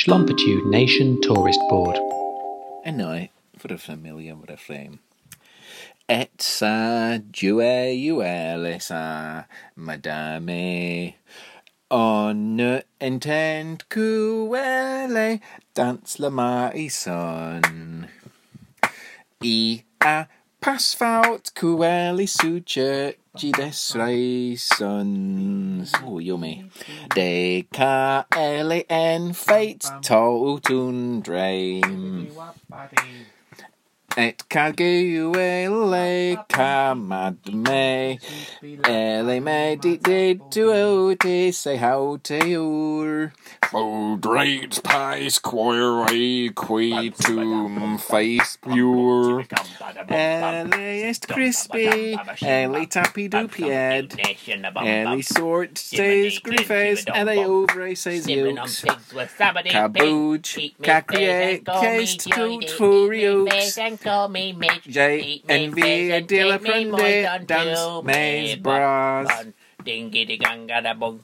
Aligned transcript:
Schlumpitude 0.00 0.64
Nation 0.70 1.20
Tourist 1.20 1.60
Board. 1.68 1.98
And 2.86 2.96
now 2.96 3.28
for 3.58 3.74
a 3.74 3.76
familiar. 3.76 4.34
It's 6.08 6.62
a 6.62 7.22
duelisa, 7.30 9.44
madame. 9.76 11.12
On 11.90 12.56
ne 12.56 12.82
intend 12.98 13.84
cuele, 13.90 15.40
dance 15.74 16.18
la 16.18 16.30
mai 16.30 16.88
son. 16.88 18.08
I 19.42 19.84
a 20.00 20.26
pasfout 20.62 21.50
cueli 21.54 22.26
suche 23.36 23.52
gides 23.52 23.94
raisons. 23.96 25.92
Oh, 26.04 26.18
yummy. 26.18 26.64
De 27.14 27.66
ca 27.72 28.24
ele 28.32 28.84
en 28.88 29.32
fate 29.32 29.90
totun 30.02 31.20
dream. 31.20 32.28
Et 34.16 34.36
caguele 34.50 36.36
camad 36.48 37.54
me 37.54 38.18
ele 38.84 39.40
me 39.40 39.76
di 39.76 39.98
di 39.98 40.34
te 41.20 41.52
say 41.52 41.76
how 41.76 42.18
te 42.22 42.56
ur 42.56 43.32
Oh, 43.72 44.16
great 44.16 44.82
pie 44.82 45.28
square 45.28 46.06
I 46.10 46.50
qui 46.56 47.10
tum 47.10 47.98
face 47.98 48.58
pure. 48.60 49.44
Ele 50.08 51.02
est 51.02 51.26
crispy. 51.26 52.16
Ele 52.42 52.86
tappy 52.86 53.28
dupied 53.28 54.16
ele 54.82 55.22
sort 55.22 55.78
says 55.78 56.38
griffes 56.38 57.04
ele 57.14 57.44
ovre 57.46 57.94
says 57.96 58.26
yokes 58.26 58.84
Cabooge, 59.70 60.74
cacrie, 60.82 61.62
case 61.64 62.16
to 62.16 62.60
furios, 62.76 63.76
J 64.86 65.42
envy 65.48 66.20
de 66.26 66.44
la 66.44 66.58
prende, 66.58 67.46
dance, 67.46 68.02
maze 68.04 68.56
bras. 68.56 69.28
Ding 69.84 70.10
giddy 70.10 70.36
gang 70.36 70.66
gada 70.66 70.94
bug. 70.94 71.20